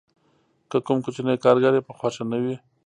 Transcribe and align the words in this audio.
که 0.69 0.77
کوم 0.85 0.97
کوچنی 1.05 1.35
کارګر 1.43 1.73
یې 1.77 1.81
په 1.87 1.93
خوښه 1.97 2.23
نه 2.31 2.37
وي 2.43 2.55